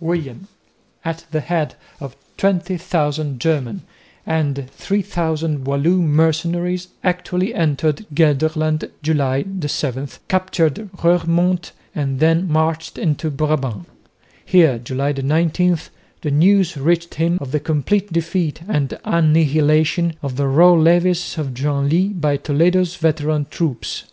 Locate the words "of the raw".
20.22-20.74